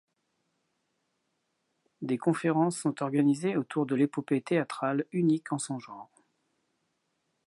[2.01, 6.09] Des conférences sont organisées autour de l'épopée théâtrale unique en son genre.